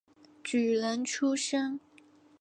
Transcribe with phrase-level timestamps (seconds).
[0.43, 1.79] 举人出身。